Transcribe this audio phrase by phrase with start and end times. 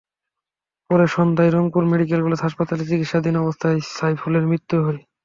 [0.89, 4.99] পরে সন্ধ্যায় Rangpur medical college হাসপাতালে চিকিৎসাধীন অবস্থায় সাইফুলের মৃত্যু হয়।